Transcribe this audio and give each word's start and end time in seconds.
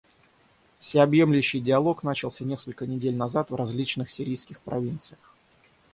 Всеобъемлющий 0.79 1.59
диалог 1.61 2.01
начался 2.01 2.43
несколько 2.43 2.87
недель 2.87 3.15
назад 3.15 3.51
в 3.51 3.55
различных 3.55 4.09
сирийских 4.09 4.59
провинциях. 4.61 5.35